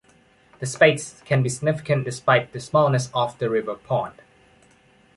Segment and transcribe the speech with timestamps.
[0.57, 4.19] The spates can be significant despite the smallness of the river pond.